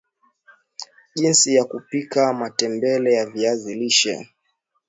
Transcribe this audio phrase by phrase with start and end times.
[1.15, 4.29] jinsi ya kupika matembele ya viazi lishe